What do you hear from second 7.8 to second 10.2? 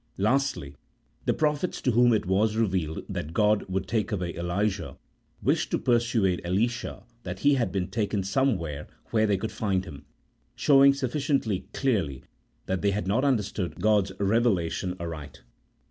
taken somewhere where they would find him;